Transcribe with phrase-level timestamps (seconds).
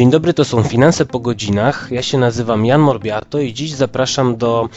[0.00, 1.88] Dzień dobry, to są Finanse po godzinach.
[1.90, 4.68] Ja się nazywam Jan Morbiato i dziś zapraszam do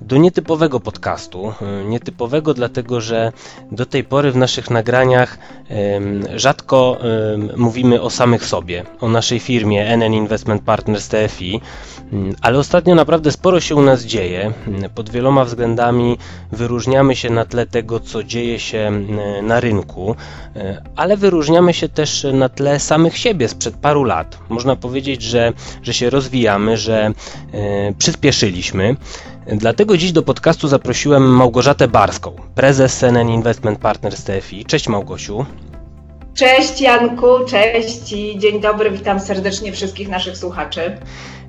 [0.00, 1.52] do nietypowego podcastu.
[1.88, 3.32] Nietypowego dlatego, że
[3.72, 5.38] do tej pory w naszych nagraniach
[6.34, 6.98] rzadko
[7.56, 11.60] mówimy o samych sobie, o naszej firmie NN Investment Partners TFI,
[12.40, 14.52] ale ostatnio naprawdę sporo się u nas dzieje.
[14.94, 16.18] Pod wieloma względami
[16.52, 18.92] wyróżniamy się na tle tego, co dzieje się
[19.42, 20.16] na rynku,
[20.96, 24.38] ale wyróżniamy się też na tle samych siebie sprzed paru lat.
[24.48, 27.12] Można powiedzieć, że, że się rozwijamy, że
[27.52, 28.96] e, przyspieszyliśmy.
[29.46, 34.64] Dlatego dziś do podcastu zaprosiłem Małgorzatę Barską, prezes CNN Investment Partners TFI.
[34.64, 35.46] Cześć Małgosiu.
[36.34, 40.98] Cześć Janku, cześć i dzień dobry, witam serdecznie wszystkich naszych słuchaczy.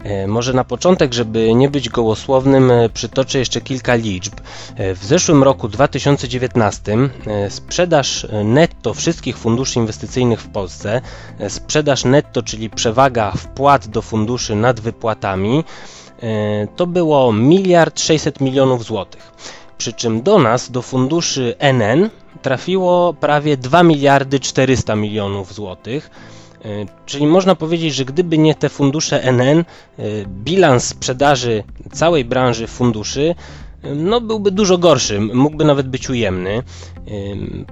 [0.03, 4.33] E, może na początek, żeby nie być gołosłownym, e, przytoczę jeszcze kilka liczb.
[4.75, 7.09] E, w zeszłym roku 2019
[7.49, 11.01] sprzedaż netto wszystkich funduszy inwestycyjnych w Polsce,
[11.49, 15.63] sprzedaż netto, czyli przewaga wpłat do funduszy nad wypłatami,
[16.75, 19.31] to było miliard 600 milionów złotych.
[19.77, 22.09] Przy czym do nas, do funduszy NN,
[22.41, 26.09] trafiło prawie 2 miliardy 400 milionów złotych.
[26.65, 29.63] E, czyli można powiedzieć, że gdyby nie te fundusze NN, e,
[30.27, 33.35] bilans sprzedaży całej branży funduszy
[33.95, 36.63] no byłby dużo gorszy, mógłby nawet być ujemny.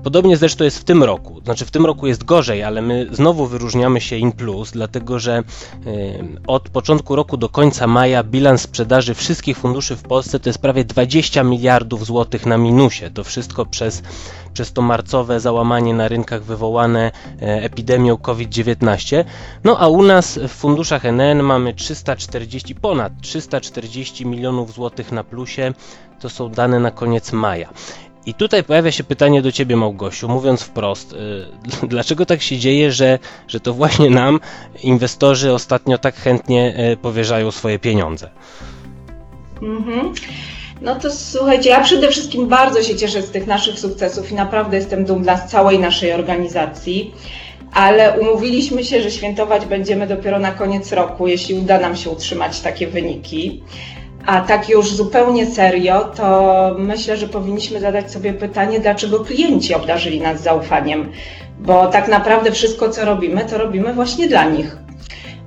[0.04, 1.42] Podobnie zresztą jest w tym roku.
[1.44, 5.44] Znaczy w tym roku jest gorzej, ale my znowu wyróżniamy się in plus, dlatego że
[6.48, 10.86] od początku roku do końca maja bilans sprzedaży wszystkich funduszy w Polsce to jest prawie
[10.86, 13.10] 20 miliardów złotych na minusie.
[13.14, 14.04] To wszystko przez,
[14.54, 17.12] przez to marcowe załamanie na rynkach wywołane
[17.42, 19.24] e, epidemią COVID-19.
[19.64, 25.74] No a u nas w funduszach NN mamy 340, ponad 340 milionów złotych na plusie.
[26.20, 27.70] To są dane na koniec maja.
[28.26, 32.92] I tutaj pojawia się pytanie do Ciebie, Małgosiu, mówiąc wprost, y, dlaczego tak się dzieje,
[32.92, 34.40] że, że to właśnie nam
[34.84, 38.30] inwestorzy ostatnio tak chętnie y, powierzają swoje pieniądze?
[39.62, 40.14] Mhm.
[40.82, 44.78] No to słuchajcie, ja przede wszystkim bardzo się cieszę z tych naszych sukcesów i naprawdę
[44.78, 47.14] jestem dumna z całej naszej organizacji,
[47.74, 52.60] ale umówiliśmy się, że świętować będziemy dopiero na koniec roku, jeśli uda nam się utrzymać
[52.60, 53.64] takie wyniki.
[54.26, 60.22] A tak już zupełnie serio, to myślę, że powinniśmy zadać sobie pytanie, dlaczego klienci obdarzyli
[60.22, 61.12] nas zaufaniem,
[61.60, 64.78] bo tak naprawdę wszystko, co robimy, to robimy właśnie dla nich.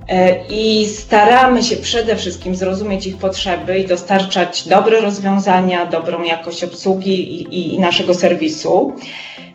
[0.08, 6.64] E, I staramy się przede wszystkim zrozumieć ich potrzeby i dostarczać dobre rozwiązania, dobrą jakość
[6.64, 8.92] obsługi i, i naszego serwisu.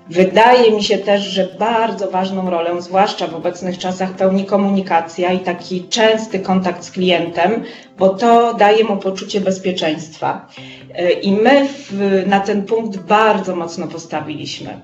[0.10, 5.40] Wydaje mi się też, że bardzo ważną rolę, zwłaszcza w obecnych czasach, pełni komunikacja i
[5.40, 7.64] taki częsty kontakt z klientem,
[7.98, 10.48] bo to daje mu poczucie bezpieczeństwa.
[10.96, 14.80] E, I my w, na ten punkt bardzo mocno postawiliśmy.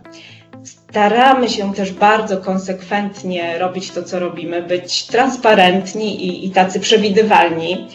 [0.94, 7.88] Staramy się też bardzo konsekwentnie robić to, co robimy, być transparentni i, i tacy przewidywalni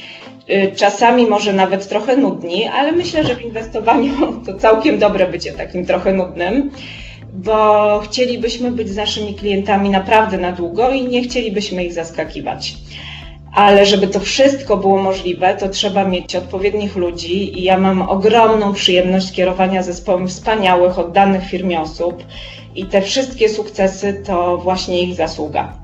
[0.48, 4.12] e, czasami może nawet trochę nudni, ale myślę, że w inwestowaniu
[4.46, 6.70] to całkiem dobre bycie takim trochę nudnym
[7.32, 12.74] bo chcielibyśmy być z naszymi klientami naprawdę na długo i nie chcielibyśmy ich zaskakiwać.
[13.54, 18.72] Ale żeby to wszystko było możliwe, to trzeba mieć odpowiednich ludzi i ja mam ogromną
[18.72, 22.22] przyjemność kierowania zespołem wspaniałych, oddanych firmie osób
[22.74, 25.77] i te wszystkie sukcesy to właśnie ich zasługa.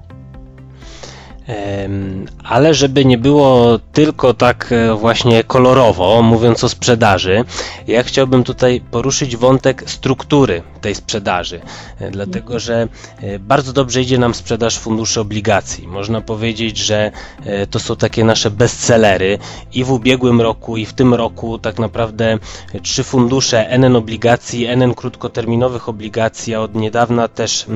[2.44, 7.44] Ale żeby nie było tylko tak e, właśnie kolorowo, mówiąc o sprzedaży,
[7.86, 11.60] ja chciałbym tutaj poruszyć wątek struktury tej sprzedaży,
[12.00, 12.88] e, dlatego że
[13.22, 15.88] e, bardzo dobrze idzie nam sprzedaż funduszy obligacji.
[15.88, 17.10] Można powiedzieć, że
[17.70, 19.38] to są takie nasze bestsellery
[19.72, 22.38] i w ubiegłym roku, i w tym roku tak naprawdę
[22.82, 27.66] trzy fundusze NN obligacji, NN krótkoterminowych obligacji, a od niedawna też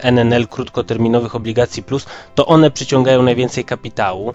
[0.00, 4.34] NNL mm, krótkoterminowych obligacji plus, to one przyciągają najwięcej kapitału.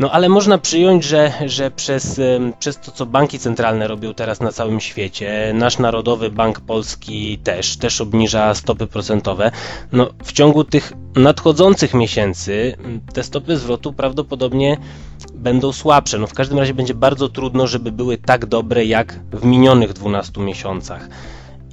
[0.00, 2.20] No ale można przyjąć, że, że przez,
[2.58, 7.76] przez to, co banki centralne robią teraz na całym świecie, nasz Narodowy Bank Polski też,
[7.76, 9.50] też obniża stopy procentowe,
[9.92, 12.76] no w ciągu tych nadchodzących miesięcy
[13.12, 14.76] te stopy zwrotu prawdopodobnie
[15.34, 16.18] będą słabsze.
[16.18, 20.40] No w każdym razie będzie bardzo trudno, żeby były tak dobre jak w minionych 12
[20.40, 21.08] miesiącach.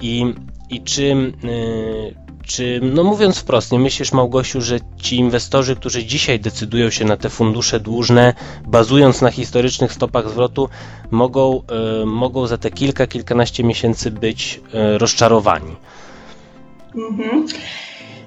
[0.00, 0.34] I,
[0.70, 1.02] i czy,
[1.42, 7.04] yy, czy, no mówiąc wprost, nie myślisz Małgosiu, że ci inwestorzy, którzy dzisiaj decydują się
[7.04, 8.34] na te fundusze dłużne,
[8.66, 10.68] bazując na historycznych stopach zwrotu,
[11.10, 11.62] mogą,
[12.02, 14.60] y, mogą za te kilka, kilkanaście miesięcy być
[14.94, 15.76] y, rozczarowani?
[16.94, 17.46] Mhm.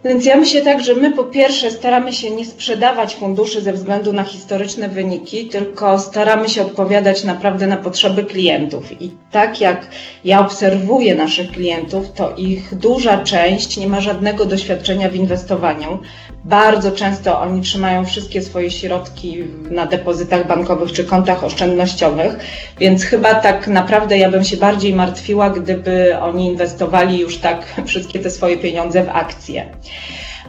[0.06, 4.14] Więc ja myślę tak, że my po pierwsze staramy się nie sprzedawać funduszy ze względu
[4.14, 9.02] na historyczne wyniki, tylko staramy się odpowiadać naprawdę na potrzeby klientów.
[9.02, 9.88] I tak jak
[10.26, 16.00] ja obserwuję naszych klientów, to ich duża część nie ma żadnego doświadczenia w inwestowaniu.
[16.46, 22.36] Bardzo często oni trzymają wszystkie swoje środki na depozytach bankowych czy kontach oszczędnościowych,
[22.80, 28.20] więc chyba tak naprawdę ja bym się bardziej martwiła, gdyby oni inwestowali już tak wszystkie
[28.20, 29.66] te swoje pieniądze w akcje.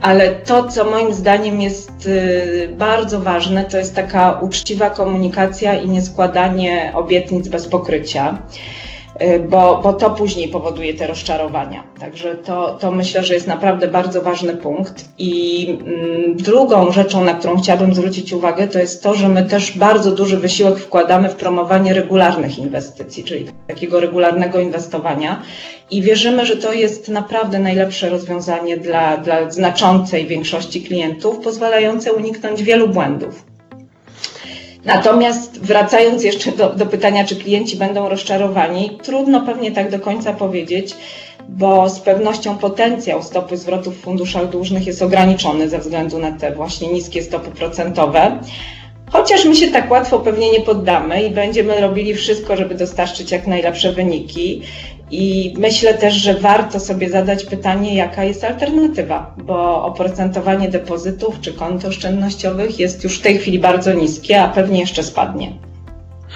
[0.01, 5.89] Ale to, co moim zdaniem jest y, bardzo ważne, to jest taka uczciwa komunikacja i
[5.89, 8.39] nieskładanie obietnic bez pokrycia.
[9.21, 11.85] Y, bo, bo to później powoduje te rozczarowania.
[12.01, 15.05] Także to, to myślę, że jest naprawdę bardzo ważny punkt.
[15.19, 19.79] I mm, drugą rzeczą, na którą chciałabym zwrócić uwagę, to jest to, że my też
[19.79, 25.43] bardzo duży wysiłek wkładamy w promowanie regularnych inwestycji, czyli takiego regularnego inwestowania.
[25.91, 32.63] I wierzymy, że to jest naprawdę najlepsze rozwiązanie dla, dla znaczącej większości klientów, pozwalające uniknąć
[32.63, 33.52] wielu błędów.
[34.85, 40.33] Natomiast wracając jeszcze do, do, pytania, czy klienci będą rozczarowani, trudno pewnie tak do końca
[40.33, 40.95] powiedzieć,
[41.49, 46.55] bo z pewnością potencjał stopy zwrotu w funduszach dłużnych jest ograniczony ze względu na te
[46.55, 48.39] właśnie niskie stopy procentowe.
[49.11, 53.47] Chociaż my się tak łatwo pewnie nie poddamy i będziemy robili wszystko, żeby dostarczyć jak
[53.47, 54.63] najlepsze wyniki.
[55.13, 61.53] I myślę też, że warto sobie zadać pytanie, jaka jest alternatywa, bo oprocentowanie depozytów czy
[61.53, 65.53] kont oszczędnościowych jest już w tej chwili bardzo niskie, a pewnie jeszcze spadnie.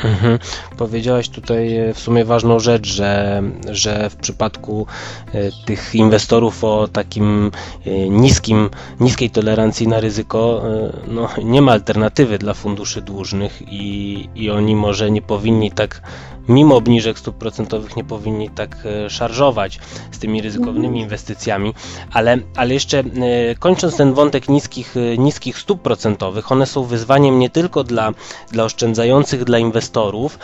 [0.05, 0.39] Mhm.
[0.77, 4.87] Powiedziałaś tutaj e, w sumie ważną rzecz, że, że w przypadku
[5.35, 7.51] e, tych inwestorów o takim
[7.87, 8.71] e, niskim,
[9.01, 10.63] niskiej tolerancji na ryzyko,
[11.09, 16.03] no, nie ma alternatywy dla funduszy dłużnych i, i oni może nie powinni tak
[16.49, 19.79] mimo obniżek stóp procentowych nie powinni tak e, szarżować
[20.11, 21.03] z tymi ryzykownymi mhm.
[21.03, 21.75] inwestycjami,
[22.13, 23.05] ale, ale jeszcze e,
[23.55, 28.13] kończąc ten wątek niskich, e, niskich stóp procentowych, one są wyzwaniem nie tylko dla,
[28.53, 30.39] dla oszczędzających, dla inwestorów,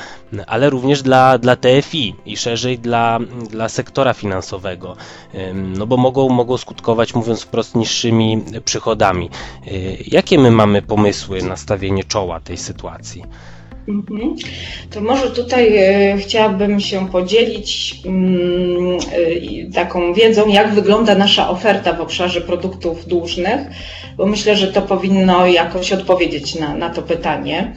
[0.47, 3.19] ale również dla, dla TFI i szerzej dla,
[3.51, 4.97] dla sektora finansowego,
[5.65, 9.31] no bo mogą, mogą skutkować, mówiąc wprost, niższymi przychodami.
[10.07, 13.25] Jakie my mamy pomysły na stawienie czoła tej sytuacji?
[13.89, 14.35] Mhm.
[14.91, 18.99] To może tutaj e, chciałabym się podzielić mm,
[19.69, 23.61] e, taką wiedzą, jak wygląda nasza oferta w obszarze produktów dłużnych,
[24.17, 27.73] bo myślę, że to powinno jakoś odpowiedzieć na, na to pytanie.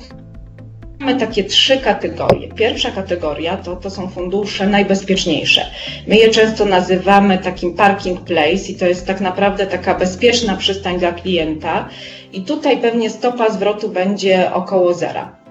[1.00, 2.48] Mamy takie trzy kategorie.
[2.48, 5.66] Pierwsza kategoria to, to są fundusze najbezpieczniejsze.
[6.08, 11.00] My je często nazywamy takim parking place i to jest tak naprawdę taka bezpieczna przystań
[11.00, 11.90] dla klienta.
[12.34, 15.45] I tutaj pewnie stopa zwrotu będzie około zera.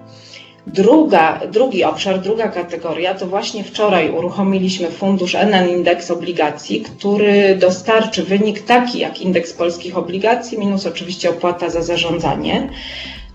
[0.67, 8.23] Druga, drugi obszar, druga kategoria to właśnie wczoraj uruchomiliśmy fundusz NN Indeks Obligacji, który dostarczy
[8.23, 12.69] wynik taki jak indeks polskich obligacji, minus oczywiście opłata za zarządzanie.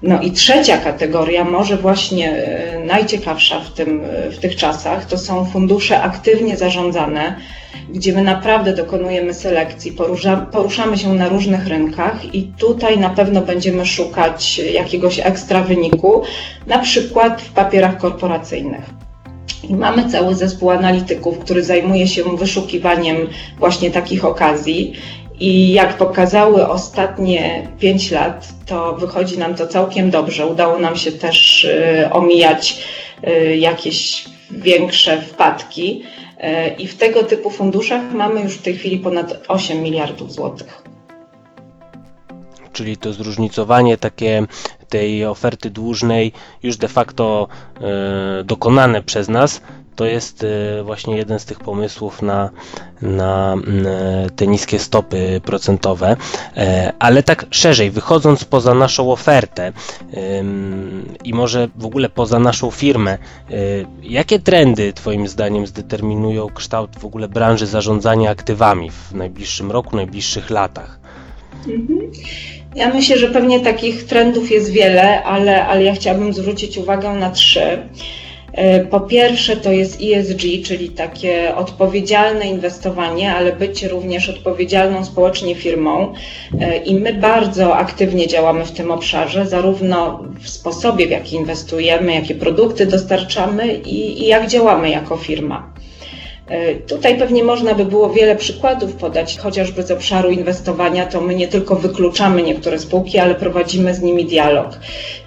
[0.03, 5.45] No i trzecia kategoria, może właśnie e, najciekawsza w, tym, w tych czasach, to są
[5.45, 7.37] fundusze aktywnie zarządzane,
[7.89, 13.41] gdzie my naprawdę dokonujemy selekcji, porusza, poruszamy się na różnych rynkach i tutaj na pewno
[13.41, 16.23] będziemy szukać jakiegoś ekstra wyniku,
[16.67, 18.85] na przykład w papierach korporacyjnych.
[19.69, 23.17] I mamy cały zespół analityków, który zajmuje się wyszukiwaniem
[23.59, 24.93] właśnie takich okazji.
[25.41, 30.47] I jak pokazały ostatnie 5 lat, to wychodzi nam to całkiem dobrze.
[30.47, 32.83] Udało nam się też y, omijać
[33.29, 36.03] y, jakieś większe wpadki.
[36.39, 40.83] Y, I w tego typu funduszach mamy już w tej chwili ponad 8 miliardów złotych.
[42.73, 44.47] Czyli to zróżnicowanie takie
[44.89, 46.33] tej oferty dłużnej
[46.63, 47.49] już de facto
[48.45, 49.61] dokonane przez nas
[50.01, 52.51] to jest e, właśnie jeden z tych pomysłów na,
[53.03, 56.17] na e, te niskie stopy procentowe.
[56.57, 59.73] E, ale tak szerzej, wychodząc poza naszą ofertę
[61.25, 63.19] i może w ogóle poza naszą firmę,
[64.03, 70.51] jakie trendy Twoim zdaniem zdeterminują kształt w ogóle branży zarządzania aktywami w najbliższym roku, najbliższych
[70.51, 71.01] latach?
[71.69, 72.11] Mhm.
[72.75, 77.31] Ja myślę, że pewnie takich trendów jest wiele, ale, ale ja chciałabym zwrócić uwagę na
[77.31, 77.89] trzy.
[78.53, 85.55] E, po pierwsze to jest ESG, czyli takie odpowiedzialne inwestowanie, ale być również odpowiedzialną społecznie
[85.55, 86.13] firmą.
[86.61, 92.15] E, I my bardzo aktywnie działamy w tym obszarze, zarówno w sposobie, w jaki inwestujemy,
[92.15, 95.73] jakie produkty dostarczamy i, i jak działamy jako firma.
[96.51, 101.35] E, tutaj pewnie można by było wiele przykładów podać, chociażby z obszaru inwestowania, to my
[101.35, 104.79] nie tylko wykluczamy niektóre spółki, ale prowadzimy z nimi dialog.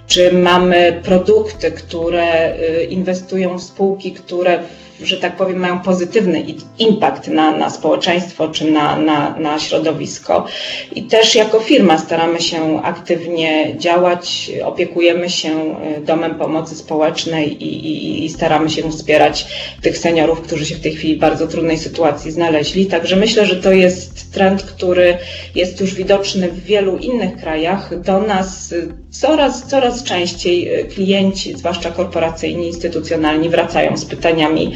[0.06, 4.58] Czy mamy produkty, które y, inwestują w spółki, które
[5.02, 6.44] że tak powiem, mają pozytywny
[6.78, 10.46] impact na, na społeczeństwo czy na, na, na środowisko.
[10.94, 18.24] I też jako firma staramy się aktywnie działać, opiekujemy się Domem Pomocy Społecznej i, i,
[18.24, 19.46] i staramy się wspierać
[19.82, 22.86] tych seniorów, którzy się w tej chwili w bardzo trudnej sytuacji znaleźli.
[22.86, 25.18] Także myślę, że to jest trend, który
[25.54, 28.00] jest już widoczny w wielu innych krajach.
[28.00, 28.74] Do nas
[29.20, 34.72] coraz, coraz częściej klienci, zwłaszcza korporacyjni, instytucjonalni, wracają z pytaniami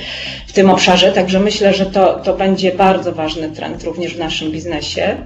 [0.47, 1.13] w tym obszarze.
[1.13, 5.17] Także myślę, że to, to będzie bardzo ważny trend również w naszym biznesie.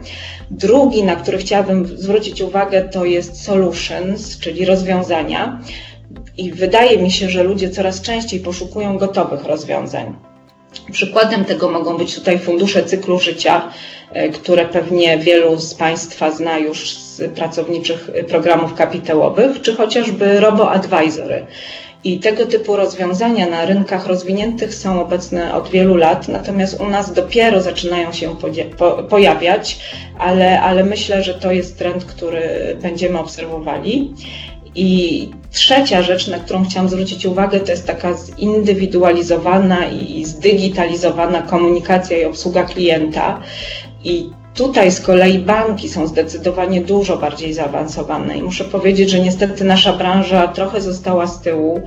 [0.50, 5.61] Drugi, na który chciałabym zwrócić uwagę, to jest solutions, czyli rozwiązania.
[6.37, 10.14] I wydaje mi się, że ludzie coraz częściej poszukują gotowych rozwiązań.
[10.92, 13.71] Przykładem tego mogą być tutaj fundusze cyklu życia,
[14.35, 21.47] które pewnie wielu z Państwa zna już z pracowniczych programów kapitałowych, czy chociażby robo-advisory.
[22.04, 27.12] I tego typu rozwiązania na rynkach rozwiniętych są obecne od wielu lat, natomiast u nas
[27.12, 28.37] dopiero zaczynają się
[29.09, 29.78] pojawiać,
[30.19, 32.42] ale, ale myślę, że to jest trend, który
[32.83, 34.14] będziemy obserwowali.
[34.75, 42.19] I trzecia rzecz, na którą chciałam zwrócić uwagę, to jest taka zindywidualizowana i zdigitalizowana komunikacja
[42.19, 43.40] i obsługa klienta.
[44.04, 49.64] I Tutaj z kolei banki są zdecydowanie dużo bardziej zaawansowane i muszę powiedzieć, że niestety
[49.64, 51.82] nasza branża trochę została z tyłu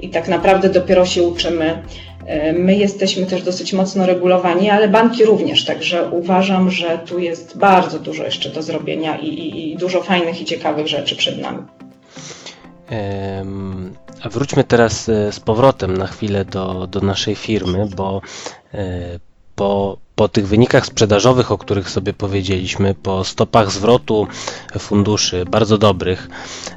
[0.00, 1.82] i tak naprawdę dopiero się uczymy.
[2.58, 7.98] My jesteśmy też dosyć mocno regulowani, ale banki również, także uważam, że tu jest bardzo
[7.98, 11.62] dużo jeszcze do zrobienia i, i, i dużo fajnych i ciekawych rzeczy przed nami.
[14.22, 18.20] A wróćmy teraz e, z powrotem na chwilę do, do naszej firmy, bo
[18.74, 19.18] e,
[19.56, 24.26] po po tych wynikach sprzedażowych, o których sobie powiedzieliśmy, po stopach zwrotu
[24.78, 26.28] funduszy bardzo dobrych,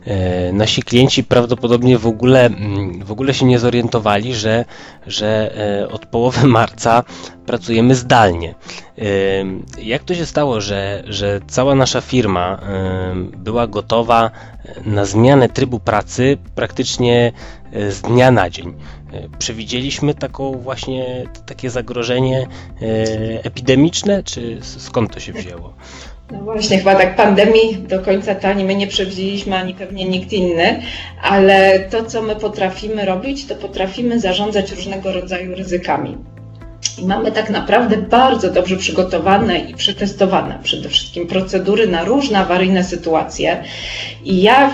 [0.06, 4.66] e, nasi klienci prawdopodobnie w ogóle, mm, w ogóle się nie zorientowali, że,
[5.08, 7.04] że e, od połowy marca
[7.46, 8.56] pracujemy zdalnie.
[9.82, 12.60] Jak to się stało, że, że cała nasza firma
[13.38, 14.32] była gotowa
[14.86, 17.32] na zmianę trybu pracy praktycznie
[17.90, 18.74] z dnia na dzień?
[19.40, 22.48] Przewidzieliśmy taką właśnie takie zagrożenie
[23.44, 25.74] epidemiczne, czy skąd to się wzięło?
[26.32, 30.34] No właśnie, chyba tak pandemii do końca to ani my nie przewidzieliśmy, ani pewnie nikt
[30.34, 30.82] inny,
[31.22, 36.18] ale to, co my potrafimy robić, to potrafimy zarządzać różnego rodzaju ryzykami.
[36.98, 42.84] I mamy tak naprawdę bardzo dobrze przygotowane i przetestowane przede wszystkim procedury na różne awaryjne
[42.84, 43.64] sytuacje.
[44.24, 44.72] I ja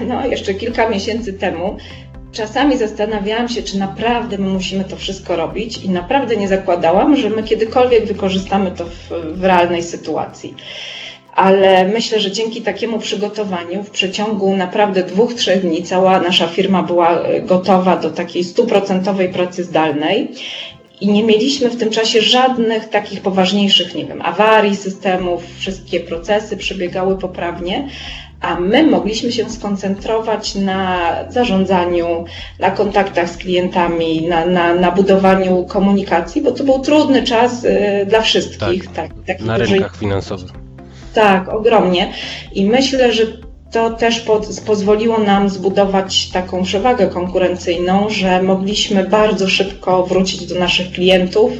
[0.00, 1.76] no, jeszcze kilka miesięcy temu
[2.32, 7.30] czasami zastanawiałam się, czy naprawdę my musimy to wszystko robić i naprawdę nie zakładałam, że
[7.30, 10.54] my kiedykolwiek wykorzystamy to w, w realnej sytuacji.
[11.34, 16.82] Ale myślę, że dzięki takiemu przygotowaniu w przeciągu naprawdę dwóch, trzech dni cała nasza firma
[16.82, 20.28] była e, gotowa do takiej stuprocentowej pracy zdalnej
[21.02, 26.56] i nie mieliśmy w tym czasie żadnych takich poważniejszych, nie wiem, awarii systemów, wszystkie procesy
[26.56, 27.88] przebiegały poprawnie,
[28.40, 32.24] a my mogliśmy się skoncentrować na zarządzaniu,
[32.58, 38.06] na kontaktach z klientami, na, na, na budowaniu komunikacji, bo to był trudny czas y,
[38.08, 38.92] dla wszystkich.
[38.92, 40.50] Tak, tak na rynkach finansowych.
[41.14, 42.12] Tak, ogromnie.
[42.52, 43.22] I myślę, że
[43.72, 44.26] to też
[44.66, 51.52] pozwoliło nam zbudować taką przewagę konkurencyjną, że mogliśmy bardzo szybko wrócić do naszych klientów,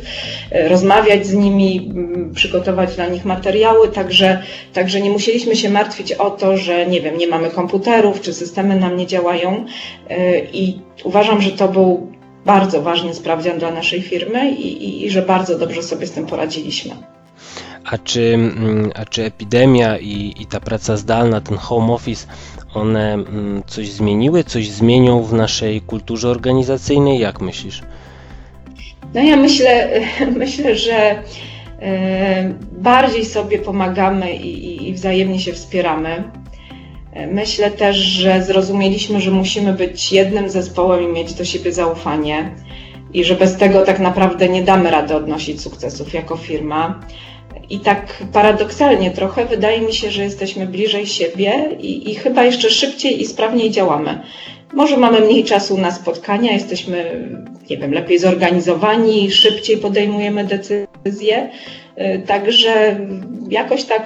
[0.51, 1.93] e, rozmawiać z nimi,
[2.35, 4.43] przygotować dla nich materiały, także,
[4.73, 8.81] także nie musieliśmy się martwić o to, że nie wiem, nie mamy komputerów, czy systemy
[8.81, 9.65] nam nie działają
[10.09, 12.13] e, i uważam, że to był
[12.47, 16.27] bardzo ważny sprawdzian dla naszej firmy i, i, i że bardzo dobrze sobie z tym
[16.27, 16.95] poradziliśmy.
[17.85, 22.27] A czy, mm, a czy epidemia i, i ta praca zdalna, ten home office,
[22.75, 27.19] one mm, coś zmieniły, coś zmienią w naszej kulturze organizacyjnej?
[27.19, 27.83] Jak myślisz?
[29.15, 30.01] No ja myślę,
[30.37, 31.23] myślę że
[31.81, 36.25] e, bardziej sobie pomagamy i, i wzajemnie się wspieramy.
[37.13, 42.55] E, myślę też, że zrozumieliśmy, że musimy być jednym zespołem i mieć do siebie zaufanie
[43.15, 47.01] i że bez tego tak naprawdę nie damy rady odnosić sukcesów jako firma.
[47.73, 52.71] I tak paradoksalnie trochę wydaje mi się, że jesteśmy bliżej siebie i, i, chyba jeszcze
[52.71, 54.21] szybciej i sprawniej działamy.
[54.73, 57.29] Może mamy mniej czasu na spotkania, jesteśmy,
[57.71, 61.51] nie wiem, lepiej zorganizowani, szybciej podejmujemy decyzje.
[61.99, 63.01] Y, także
[63.51, 64.03] jakoś tak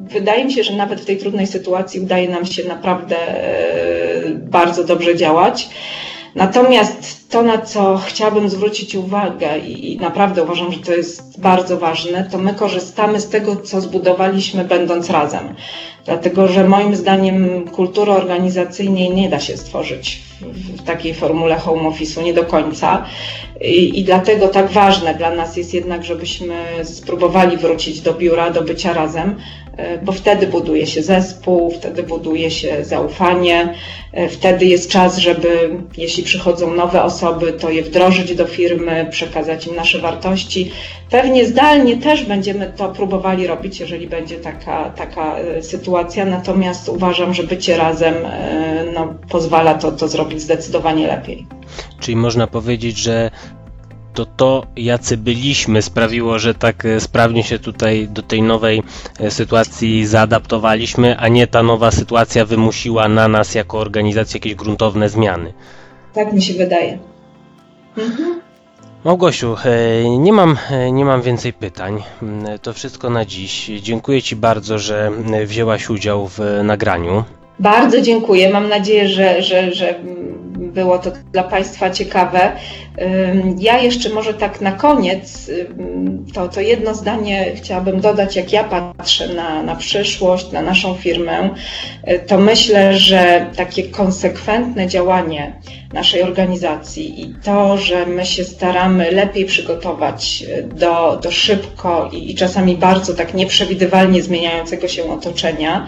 [0.00, 3.16] wydaje mi się, że nawet w tej trudnej sytuacji udaje nam się naprawdę
[4.26, 5.68] y, bardzo dobrze działać.
[6.34, 12.28] Natomiast to, na co chciałabym zwrócić uwagę i, naprawdę uważam, że to jest bardzo ważne,
[12.32, 15.54] to my korzystamy z tego, co zbudowaliśmy będąc razem.
[16.04, 22.24] Dlatego, że moim zdaniem kultury organizacyjnej nie da się stworzyć w, takiej formule home office'u,
[22.24, 23.04] nie do końca.
[23.60, 28.62] I, I dlatego tak ważne dla nas jest jednak, żebyśmy spróbowali wrócić do biura, do
[28.62, 29.36] bycia razem,
[30.02, 33.74] bo wtedy buduje się zespół, wtedy buduje się zaufanie,
[34.12, 39.66] e, wtedy jest czas, żeby jeśli przychodzą nowe osoby, to je wdrożyć do firmy, przekazać
[39.66, 40.70] im nasze wartości.
[41.10, 47.34] Pewnie zdalnie też będziemy to próbowali robić, jeżeli będzie taka, taka e, sytuacja, natomiast uważam,
[47.34, 51.46] że bycie razem e, no, pozwala to, to zrobić zdecydowanie lepiej.
[52.00, 53.30] Czyli można powiedzieć, że
[54.14, 58.82] to to, jacy byliśmy, sprawiło, że tak e, sprawnie się tutaj do tej nowej
[59.20, 65.08] e, sytuacji zaadaptowaliśmy, a nie ta nowa sytuacja wymusiła na nas jako organizację jakieś gruntowne
[65.08, 65.52] zmiany.
[66.14, 66.98] Tak mi się wydaje.
[67.98, 68.40] Mhm.
[69.04, 70.56] Małgosiu, e, nie mam,
[70.92, 72.02] nie mam więcej pytań.
[72.22, 73.70] Mm, To wszystko na dziś.
[73.80, 75.10] Dziękuję Ci bardzo, że
[75.46, 77.24] wzięłaś udział w nagraniu.
[77.58, 78.50] Bardzo dziękuję.
[78.52, 79.94] Mam nadzieję, że, że, że
[80.62, 82.52] było to dla Państwa ciekawe.
[83.58, 85.50] Ja jeszcze może tak na koniec,
[86.34, 91.50] to, to jedno zdanie chciałabym dodać, jak ja patrzę na, na przyszłość, na naszą firmę,
[92.08, 95.60] y, to myślę, że takie konsekwentne działanie
[95.92, 102.34] naszej organizacji i to, że my się staramy lepiej przygotować y, do, do szybko i,
[102.34, 105.86] czasami bardzo tak nieprzewidywalnie zmieniającego się otoczenia,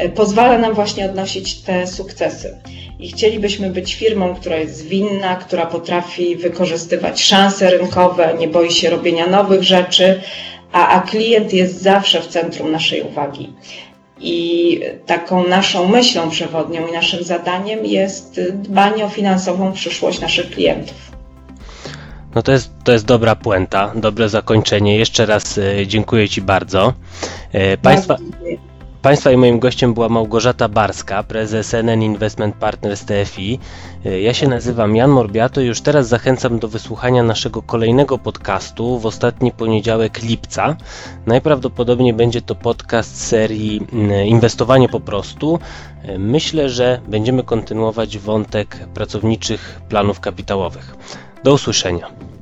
[0.00, 2.58] y, pozwala nam właśnie odnosić te sukcesy.
[2.98, 8.90] I chcielibyśmy być firmą, która jest zwinna, która potrafi wykorzystywać szanse rynkowe, nie boi się
[8.90, 10.20] robienia nowych rzeczy,
[10.72, 13.52] a, a klient jest zawsze w centrum naszej uwagi.
[14.20, 21.16] I taką naszą myślą przewodnią i naszym zadaniem jest dbanie o finansową przyszłość naszych klientów.
[22.34, 24.98] No to jest, to jest dobra puenta, dobre zakończenie.
[24.98, 26.92] Jeszcze raz e, dziękuję Ci bardzo.
[27.52, 28.75] E, Państwa, Bardzo dziękuję.
[29.06, 33.58] Państwa i moim gościem była Małgorzata Barska, prezes NN Investment Partners TFI.
[34.22, 39.06] Ja się nazywam Jan Morbiato i już teraz zachęcam do wysłuchania naszego kolejnego podcastu w
[39.06, 40.76] ostatni poniedziałek lipca.
[41.26, 45.58] Najprawdopodobniej będzie to podcast serii mm, Inwestowanie po prostu.
[46.18, 50.96] Myślę, że będziemy kontynuować wątek pracowniczych planów kapitałowych.
[51.44, 52.35] Do usłyszenia.